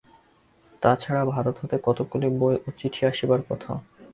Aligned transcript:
তাছাড়া 0.83 1.23
ভারত 1.25 1.55
হতে 1.61 1.75
কতকগুলি 1.83 2.27
বই 2.39 2.55
ও 2.57 2.69
চিঠি 2.79 3.01
আসবার 3.09 3.41
কথা। 3.49 3.71